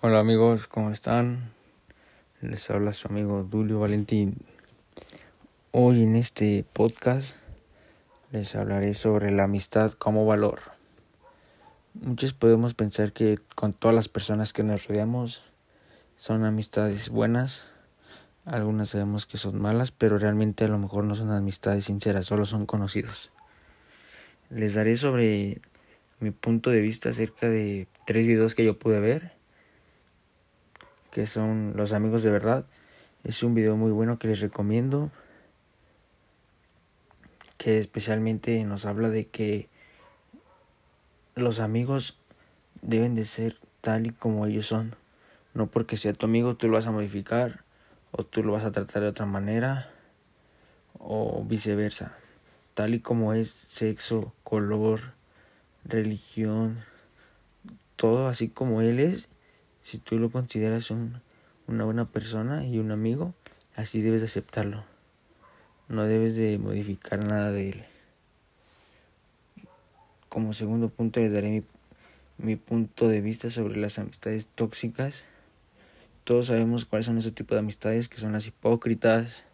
Hola 0.00 0.20
amigos, 0.20 0.66
¿cómo 0.68 0.90
están? 0.90 1.52
Les 2.40 2.70
habla 2.70 2.94
su 2.94 3.08
amigo 3.08 3.42
Dulio 3.42 3.80
Valentín. 3.80 4.38
Hoy 5.70 6.04
en 6.04 6.16
este 6.16 6.64
podcast 6.72 7.36
les 8.30 8.56
hablaré 8.56 8.94
sobre 8.94 9.30
la 9.30 9.44
amistad 9.44 9.92
como 9.92 10.24
valor. 10.24 10.75
Muchos 12.00 12.32
podemos 12.32 12.74
pensar 12.74 13.12
que 13.12 13.38
con 13.54 13.72
todas 13.72 13.94
las 13.94 14.08
personas 14.08 14.52
que 14.52 14.62
nos 14.62 14.86
rodeamos 14.86 15.42
son 16.16 16.44
amistades 16.44 17.08
buenas, 17.08 17.64
algunas 18.44 18.90
sabemos 18.90 19.26
que 19.26 19.38
son 19.38 19.60
malas, 19.60 19.90
pero 19.90 20.18
realmente 20.18 20.64
a 20.64 20.68
lo 20.68 20.78
mejor 20.78 21.04
no 21.04 21.16
son 21.16 21.30
amistades 21.30 21.86
sinceras, 21.86 22.26
solo 22.26 22.46
son 22.46 22.66
conocidos. 22.66 23.30
Les 24.50 24.74
daré 24.74 24.96
sobre 24.96 25.60
mi 26.20 26.30
punto 26.30 26.70
de 26.70 26.80
vista 26.80 27.08
acerca 27.08 27.48
de 27.48 27.88
tres 28.06 28.26
videos 28.26 28.54
que 28.54 28.64
yo 28.64 28.78
pude 28.78 29.00
ver 29.00 29.36
que 31.16 31.26
son 31.26 31.72
Los 31.76 31.94
Amigos 31.94 32.22
de 32.22 32.30
Verdad. 32.30 32.66
Es 33.24 33.42
un 33.42 33.54
video 33.54 33.74
muy 33.74 33.90
bueno 33.90 34.18
que 34.18 34.28
les 34.28 34.40
recomiendo, 34.40 35.10
que 37.56 37.78
especialmente 37.78 38.62
nos 38.64 38.84
habla 38.84 39.08
de 39.08 39.26
que 39.26 39.70
los 41.36 41.60
amigos 41.60 42.18
deben 42.80 43.14
de 43.14 43.24
ser 43.24 43.58
tal 43.82 44.06
y 44.06 44.10
como 44.10 44.46
ellos 44.46 44.66
son. 44.66 44.96
No 45.52 45.66
porque 45.66 45.98
sea 45.98 46.14
tu 46.14 46.26
amigo 46.26 46.56
tú 46.56 46.66
lo 46.66 46.74
vas 46.74 46.86
a 46.86 46.92
modificar 46.92 47.62
o 48.10 48.24
tú 48.24 48.42
lo 48.42 48.52
vas 48.52 48.64
a 48.64 48.72
tratar 48.72 49.02
de 49.02 49.08
otra 49.08 49.26
manera 49.26 49.90
o 50.98 51.44
viceversa. 51.44 52.16
Tal 52.72 52.94
y 52.94 53.00
como 53.00 53.34
es 53.34 53.50
sexo, 53.50 54.32
color, 54.44 55.12
religión, 55.84 56.82
todo 57.96 58.28
así 58.28 58.48
como 58.48 58.80
él 58.80 58.98
es, 58.98 59.28
si 59.82 59.98
tú 59.98 60.18
lo 60.18 60.30
consideras 60.30 60.90
un, 60.90 61.20
una 61.66 61.84
buena 61.84 62.06
persona 62.06 62.66
y 62.66 62.78
un 62.78 62.90
amigo, 62.90 63.34
así 63.74 64.00
debes 64.00 64.22
de 64.22 64.26
aceptarlo. 64.26 64.84
No 65.88 66.04
debes 66.04 66.34
de 66.36 66.58
modificar 66.58 67.22
nada 67.24 67.52
de 67.52 67.70
él. 67.70 67.84
Como 70.36 70.52
segundo 70.52 70.90
punto 70.90 71.20
les 71.20 71.32
daré 71.32 71.64
mi, 72.36 72.56
punto 72.56 73.08
de 73.08 73.22
vista 73.22 73.48
sobre 73.48 73.78
las 73.78 73.98
amistades 73.98 74.46
tóxicas. 74.48 75.24
Todos 76.24 76.48
sabemos 76.48 76.84
cuáles 76.84 77.06
son 77.06 77.16
ese 77.16 77.32
tipo 77.32 77.54
de 77.54 77.60
amistades, 77.60 78.10
que 78.10 78.18
son 78.18 78.32
las 78.32 78.46
hipócritas, 78.46 79.46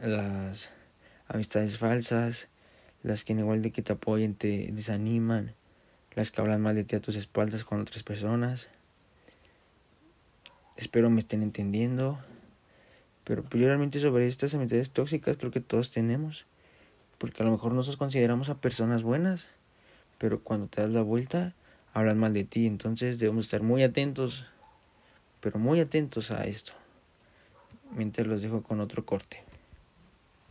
las 0.00 0.70
amistades 1.28 1.76
falsas, 1.76 2.48
las 3.02 3.24
que 3.24 3.34
en 3.34 3.40
igual 3.40 3.60
de 3.60 3.72
que 3.72 3.82
te 3.82 3.92
apoyen 3.92 4.34
te 4.34 4.70
desaniman, 4.72 5.52
las 6.14 6.30
que 6.30 6.40
hablan 6.40 6.62
mal 6.62 6.76
de 6.76 6.84
ti 6.84 6.96
a 6.96 7.02
tus 7.02 7.16
espaldas 7.16 7.62
con 7.66 7.78
otras 7.78 8.02
personas. 8.02 8.70
Espero 10.78 11.10
me 11.10 11.20
estén 11.20 11.42
entendiendo. 11.42 12.18
Pero 13.24 13.42
pues 13.42 13.60
yo 13.60 13.66
realmente 13.66 14.00
sobre 14.00 14.28
estas 14.28 14.54
amistades 14.54 14.92
tóxicas 14.92 15.36
creo 15.36 15.50
que 15.50 15.60
todos 15.60 15.90
tenemos. 15.90 16.46
Porque 17.18 17.42
a 17.42 17.44
lo 17.44 17.52
mejor 17.52 17.74
nosotros 17.74 17.98
consideramos 17.98 18.48
a 18.48 18.62
personas 18.62 19.02
buenas. 19.02 19.46
Pero 20.24 20.40
cuando 20.40 20.68
te 20.68 20.80
das 20.80 20.88
la 20.88 21.02
vuelta, 21.02 21.52
hablan 21.92 22.16
mal 22.16 22.32
de 22.32 22.44
ti. 22.44 22.66
Entonces 22.66 23.18
debemos 23.18 23.44
estar 23.44 23.62
muy 23.62 23.82
atentos. 23.82 24.46
Pero 25.40 25.58
muy 25.58 25.80
atentos 25.80 26.30
a 26.30 26.46
esto. 26.46 26.72
Mientras 27.90 28.26
los 28.26 28.40
dejo 28.40 28.62
con 28.62 28.80
otro 28.80 29.04
corte. 29.04 29.44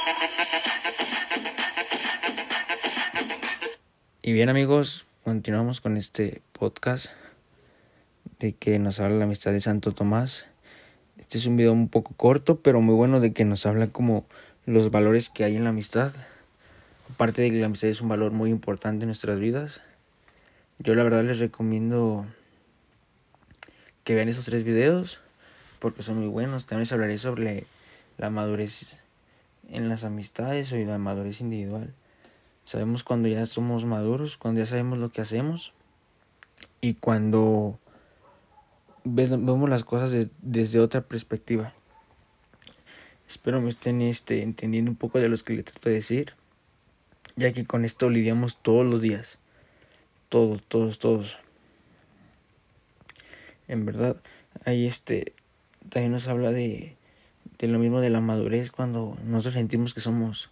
Y 4.27 4.33
bien 4.33 4.49
amigos, 4.49 5.05
continuamos 5.23 5.83
con 5.83 5.99
este 5.99 6.41
podcast 6.53 7.09
de 8.39 8.55
que 8.55 8.79
nos 8.79 8.99
habla 8.99 9.19
la 9.19 9.25
amistad 9.25 9.53
de 9.53 9.61
Santo 9.61 9.93
Tomás. 9.93 10.47
Este 11.19 11.37
es 11.37 11.45
un 11.45 11.59
video 11.59 11.75
un 11.75 11.91
poco 11.91 12.15
corto, 12.17 12.59
pero 12.61 12.81
muy 12.81 12.95
bueno 12.95 13.21
de 13.21 13.35
que 13.35 13.45
nos 13.45 13.67
habla 13.67 13.89
como 13.89 14.25
los 14.65 14.91
valores 14.91 15.29
que 15.29 15.45
hay 15.45 15.57
en 15.57 15.65
la 15.65 15.69
amistad. 15.69 16.15
Aparte 17.13 17.43
de 17.43 17.51
que 17.51 17.57
la 17.57 17.67
amistad 17.67 17.91
es 17.91 18.01
un 18.01 18.09
valor 18.09 18.33
muy 18.33 18.49
importante 18.49 19.03
en 19.03 19.09
nuestras 19.09 19.39
vidas. 19.39 19.83
Yo 20.79 20.95
la 20.95 21.03
verdad 21.03 21.23
les 21.23 21.39
recomiendo 21.39 22.27
que 24.05 24.15
vean 24.15 24.31
esos 24.31 24.47
tres 24.47 24.65
videos 24.65 25.21
porque 25.81 26.03
son 26.03 26.17
muy 26.21 26.29
buenos. 26.29 26.65
También 26.65 26.85
les 26.85 26.93
hablaré 26.95 27.19
sobre 27.19 27.67
la 28.17 28.31
madurez 28.31 28.87
en 29.69 29.91
las 29.91 30.03
amistades 30.03 30.73
o 30.73 30.77
la 30.77 30.97
madurez 30.97 31.43
individual. 31.43 31.93
Sabemos 32.65 33.05
cuando 33.05 33.29
ya 33.29 33.45
somos 33.47 33.85
maduros, 33.85 34.37
cuando 34.37 34.61
ya 34.61 34.67
sabemos 34.67 34.99
lo 34.99 35.11
que 35.11 35.21
hacemos 35.21 35.73
y 36.81 36.95
cuando 36.95 37.79
vemos 39.05 39.69
las 39.69 39.85
cosas 39.85 40.29
desde 40.41 40.81
otra 40.81 41.03
perspectiva. 41.03 41.75
Espero 43.29 43.61
me 43.61 43.71
estén 43.71 44.01
este, 44.01 44.43
entendiendo 44.43 44.91
un 44.91 44.97
poco 44.97 45.19
de 45.19 45.29
lo 45.29 45.37
que 45.37 45.55
les 45.55 45.65
trato 45.65 45.89
de 45.89 45.97
decir, 45.97 46.35
ya 47.37 47.53
que 47.53 47.67
con 47.67 47.85
esto 47.85 48.09
lidiamos 48.09 48.57
todos 48.57 48.87
los 48.87 49.01
días. 49.01 49.39
Todos, 50.29 50.63
todos, 50.63 50.99
todos. 50.99 51.39
En 53.69 53.87
verdad, 53.87 54.17
ahí 54.65 54.87
este 54.87 55.33
también 55.91 56.13
nos 56.13 56.29
habla 56.29 56.51
de, 56.51 56.97
de 57.59 57.69
lo 57.69 57.79
mismo 57.79 58.01
de 58.01 58.11
la 58.11 58.21
madurez 58.21 58.71
cuando 58.71 59.17
nosotros 59.25 59.55
sentimos 59.55 59.95
que 59.95 60.01
somos 60.01 60.51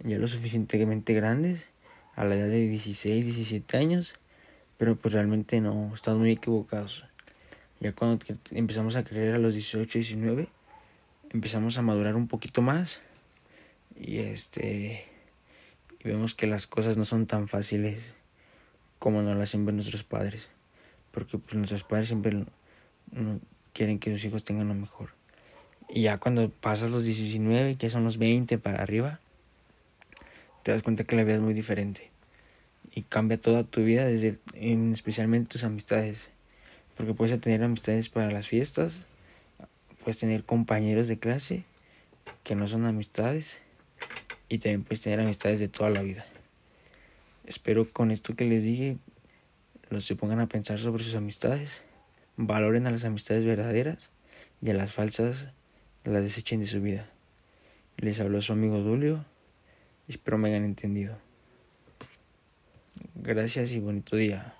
ya 0.00 0.18
lo 0.18 0.28
suficientemente 0.28 1.14
grandes, 1.14 1.66
a 2.16 2.24
la 2.24 2.36
edad 2.36 2.48
de 2.48 2.68
16, 2.68 3.24
17 3.24 3.76
años, 3.76 4.14
pero 4.76 4.96
pues 4.96 5.14
realmente 5.14 5.60
no, 5.60 5.92
estamos 5.94 6.20
muy 6.20 6.32
equivocados. 6.32 7.04
Ya 7.80 7.92
cuando 7.92 8.24
empezamos 8.52 8.96
a 8.96 9.04
creer 9.04 9.34
a 9.34 9.38
los 9.38 9.54
18, 9.54 9.98
19, 9.98 10.48
empezamos 11.30 11.76
a 11.78 11.82
madurar 11.82 12.16
un 12.16 12.28
poquito 12.28 12.62
más 12.62 13.00
y 13.96 14.18
este 14.18 15.04
y 16.00 16.08
vemos 16.08 16.34
que 16.34 16.46
las 16.46 16.66
cosas 16.66 16.96
no 16.96 17.04
son 17.04 17.26
tan 17.26 17.48
fáciles 17.48 18.12
como 18.98 19.22
nos 19.22 19.36
las 19.36 19.52
ver 19.52 19.74
nuestros 19.74 20.04
padres, 20.04 20.48
porque 21.10 21.38
pues 21.38 21.54
nuestros 21.54 21.84
padres 21.84 22.08
siempre 22.08 22.44
no 23.12 23.40
quieren 23.72 23.98
que 23.98 24.12
sus 24.12 24.24
hijos 24.24 24.44
tengan 24.44 24.68
lo 24.68 24.74
mejor. 24.74 25.10
Y 25.88 26.02
ya 26.02 26.18
cuando 26.18 26.48
pasas 26.48 26.90
los 26.90 27.04
19, 27.04 27.76
que 27.76 27.90
son 27.90 28.04
los 28.04 28.18
20 28.18 28.58
para 28.58 28.82
arriba, 28.82 29.20
te 30.64 30.72
das 30.72 30.82
cuenta 30.82 31.04
que 31.04 31.14
la 31.14 31.24
vida 31.24 31.36
es 31.36 31.42
muy 31.42 31.54
diferente 31.54 32.10
y 32.92 33.02
cambia 33.02 33.38
toda 33.38 33.64
tu 33.64 33.82
vida 33.82 34.06
desde 34.06 34.38
en 34.54 34.92
especialmente 34.92 35.50
tus 35.50 35.62
amistades 35.62 36.30
porque 36.96 37.12
puedes 37.12 37.38
tener 37.38 37.62
amistades 37.62 38.08
para 38.08 38.30
las 38.30 38.48
fiestas 38.48 39.04
puedes 40.02 40.18
tener 40.18 40.44
compañeros 40.44 41.06
de 41.06 41.18
clase 41.18 41.64
que 42.42 42.54
no 42.54 42.66
son 42.66 42.86
amistades 42.86 43.60
y 44.48 44.58
también 44.58 44.84
puedes 44.84 45.02
tener 45.02 45.20
amistades 45.20 45.58
de 45.58 45.68
toda 45.68 45.90
la 45.90 46.02
vida. 46.02 46.26
Espero 47.46 47.86
con 47.86 48.10
esto 48.10 48.34
que 48.34 48.44
les 48.44 48.62
dije 48.62 48.96
los 49.90 50.06
se 50.06 50.16
pongan 50.16 50.40
a 50.40 50.46
pensar 50.46 50.78
sobre 50.78 51.04
sus 51.04 51.14
amistades 51.14 51.82
valoren 52.36 52.86
a 52.86 52.90
las 52.90 53.04
amistades 53.04 53.44
verdaderas 53.44 54.08
y 54.62 54.70
a 54.70 54.74
las 54.74 54.94
falsas 54.94 55.48
las 56.04 56.22
desechen 56.22 56.60
de 56.60 56.66
su 56.66 56.80
vida. 56.80 57.06
Les 57.98 58.18
habló 58.18 58.40
su 58.40 58.52
amigo 58.54 58.78
Dulio 58.78 59.24
Espero 60.06 60.36
me 60.36 60.48
hayan 60.48 60.64
entendido. 60.64 61.16
Gracias 63.14 63.70
y 63.70 63.80
bonito 63.80 64.16
día. 64.16 64.54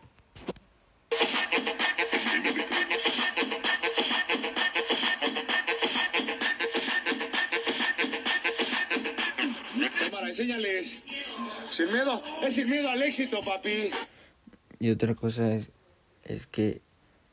Cámara, 10.01 10.29
enséñales. 10.29 11.03
Sin 11.69 11.93
miedo, 11.93 12.23
es 12.43 12.55
sin 12.55 12.71
miedo 12.71 12.89
al 12.89 13.03
éxito, 13.03 13.43
papi. 13.45 13.91
Y 14.79 14.91
otra 14.91 15.15
cosa 15.15 15.53
es, 15.53 15.71
es 16.23 16.47
que 16.47 16.81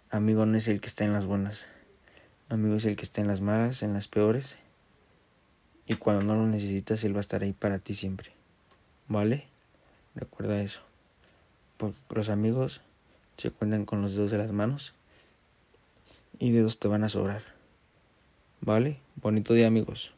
amigo 0.10 0.46
no 0.46 0.58
es 0.58 0.68
el 0.68 0.82
que 0.82 0.88
está 0.88 1.06
en 1.06 1.14
las 1.14 1.26
buenas. 1.26 1.66
Amigo 2.50 2.76
es 2.76 2.86
el 2.86 2.98
que 2.98 3.04
está 3.04 3.22
en 3.22 3.28
las 3.28 3.40
malas, 3.40 3.84
en 3.84 3.94
las 3.94 4.10
peores. 4.10 4.58
Y 5.92 5.96
cuando 5.96 6.24
no 6.24 6.36
lo 6.36 6.48
necesitas, 6.48 7.04
Él 7.04 7.14
va 7.14 7.18
a 7.18 7.20
estar 7.20 7.44
ahí 7.44 7.52
para 7.52 7.78
ti 7.78 7.96
siempre. 7.96 8.32
¿Vale? 9.10 9.44
Recuerda 10.16 10.62
eso. 10.62 10.80
Porque 11.76 11.98
los 12.12 12.30
amigos 12.30 12.80
se 13.36 13.52
cuentan 13.52 13.84
con 13.84 14.02
los 14.02 14.16
dedos 14.16 14.32
de 14.32 14.38
las 14.38 14.54
manos 14.54 14.94
y 16.40 16.52
dedos 16.52 16.80
te 16.80 16.88
van 16.88 17.04
a 17.04 17.10
sobrar. 17.10 17.42
¿Vale? 18.62 19.00
Bonito 19.18 19.54
día 19.54 19.68
amigos. 19.68 20.14